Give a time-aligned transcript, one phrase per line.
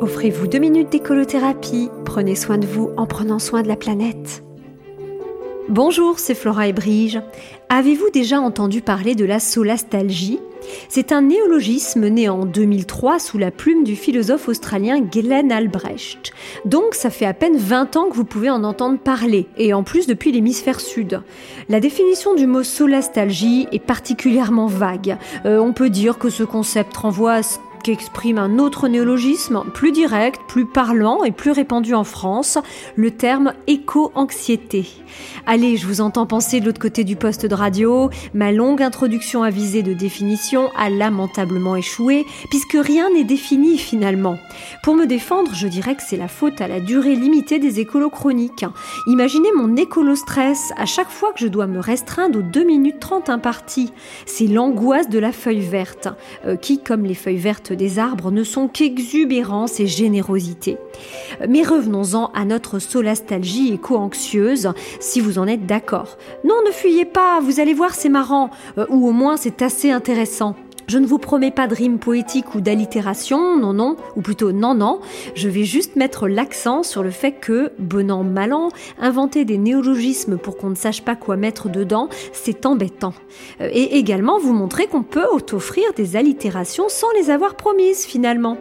[0.00, 1.90] Offrez-vous deux minutes d'écolothérapie.
[2.04, 4.44] Prenez soin de vous en prenant soin de la planète.
[5.68, 7.20] Bonjour, c'est Flora et Brige.
[7.68, 10.38] Avez-vous déjà entendu parler de la solastalgie?
[10.88, 16.32] C'est un néologisme né en 2003 sous la plume du philosophe australien Glenn Albrecht.
[16.64, 19.82] Donc ça fait à peine 20 ans que vous pouvez en entendre parler, et en
[19.82, 21.22] plus depuis l'hémisphère sud.
[21.68, 25.16] La définition du mot solastalgie est particulièrement vague.
[25.44, 27.42] Euh, on peut dire que ce concept renvoie à
[27.88, 32.58] ce exprime un autre néologisme plus direct, plus parlant et plus répandu en France,
[32.96, 34.86] le terme éco-anxiété.
[35.46, 39.42] Allez, je vous entends penser de l'autre côté du poste de radio, ma longue introduction
[39.42, 44.38] avisée de définition a lamentablement échoué, puisque rien n'est défini finalement.
[44.82, 48.10] Pour me défendre, je dirais que c'est la faute à la durée limitée des écolos
[48.10, 48.66] chroniques.
[49.06, 53.30] Imaginez mon écolo-stress à chaque fois que je dois me restreindre aux 2 minutes 30
[53.30, 53.92] imparties.
[54.26, 56.08] C'est l'angoisse de la feuille verte,
[56.44, 60.76] euh, qui, comme les feuilles vertes des arbres ne sont qu'exubérance et générosité.
[61.48, 66.18] Mais revenons-en à notre solastalgie éco-anxieuse, si vous en êtes d'accord.
[66.44, 69.90] Non, ne fuyez pas, vous allez voir, c'est marrant, euh, ou au moins c'est assez
[69.90, 70.54] intéressant.
[70.88, 74.74] Je ne vous promets pas de rime poétique ou d'allitération, non, non, ou plutôt non,
[74.74, 75.00] non.
[75.34, 79.58] Je vais juste mettre l'accent sur le fait que, bon an, mal an, inventer des
[79.58, 83.12] néologismes pour qu'on ne sache pas quoi mettre dedans, c'est embêtant.
[83.60, 88.56] Euh, et également vous montrer qu'on peut offrir des allitérations sans les avoir promises finalement.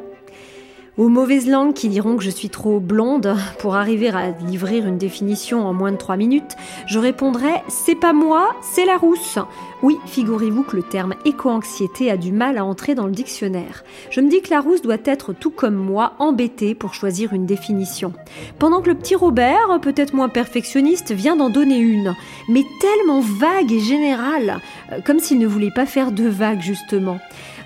[0.98, 4.98] Aux mauvaises langues qui diront que je suis trop blonde pour arriver à livrer une
[4.98, 6.56] définition en moins de 3 minutes,
[6.88, 9.38] je répondrai c'est pas moi, c'est la rousse.
[9.84, 13.84] Oui, figurez-vous que le terme éco-anxiété a du mal à entrer dans le dictionnaire.
[14.10, 17.46] Je me dis que la rousse doit être tout comme moi embêtée pour choisir une
[17.46, 18.12] définition.
[18.58, 22.16] Pendant que le petit Robert, peut-être moins perfectionniste, vient d'en donner une,
[22.50, 27.20] mais tellement vague et générale, euh, comme s'il ne voulait pas faire de vagues justement.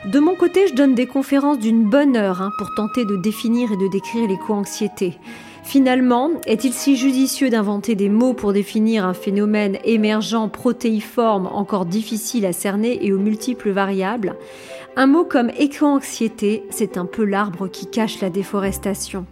[0.05, 3.71] De mon côté, je donne des conférences d'une bonne heure hein, pour tenter de définir
[3.71, 5.17] et de décrire l'éco-anxiété.
[5.63, 12.45] Finalement, est-il si judicieux d'inventer des mots pour définir un phénomène émergent protéiforme encore difficile
[12.45, 14.35] à cerner et aux multiples variables?
[14.95, 19.25] Un mot comme éco-anxiété, c'est un peu l'arbre qui cache la déforestation.